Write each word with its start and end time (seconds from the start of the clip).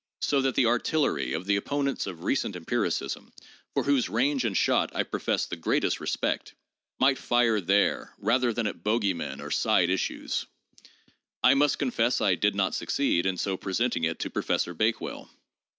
710 0.23 0.55
THE 0.55 0.63
JOURNAL 0.65 0.75
OF 0.77 0.81
PHILOSOPHY 0.81 0.97
artillery 0.97 1.33
of 1.33 1.45
the 1.45 1.55
opponents 1.57 2.07
of 2.07 2.23
recent 2.23 2.55
empiricism 2.55 3.31
(for 3.75 3.83
whose 3.83 4.09
range 4.09 4.43
and 4.45 4.57
shot 4.57 4.89
I 4.95 5.03
profess 5.03 5.45
the 5.45 5.55
greatest 5.57 5.99
respect) 5.99 6.55
might 6.99 7.19
fire 7.19 7.61
there, 7.61 8.15
rather 8.17 8.51
than 8.51 8.65
at 8.65 8.83
bogey 8.83 9.13
men 9.13 9.39
or 9.39 9.51
side 9.51 9.91
issues. 9.91 10.47
I 11.43 11.53
must 11.53 11.77
confess 11.77 12.19
I 12.19 12.33
did 12.33 12.55
not 12.55 12.73
succeed 12.73 13.27
in 13.27 13.37
so 13.37 13.57
pre 13.57 13.73
senting 13.73 14.03
it 14.09 14.17
to 14.21 14.31
Professor 14.31 14.73
Bakewell. 14.73 15.29